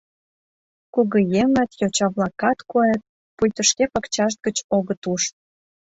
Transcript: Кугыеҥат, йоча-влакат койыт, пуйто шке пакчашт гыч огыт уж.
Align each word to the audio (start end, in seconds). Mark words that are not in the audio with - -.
Кугыеҥат, 0.93 1.71
йоча-влакат 1.79 2.59
койыт, 2.71 3.01
пуйто 3.35 3.61
шке 3.69 3.83
пакчашт 3.93 4.37
гыч 4.45 4.57
огыт 4.77 5.01
уж. 5.13 5.23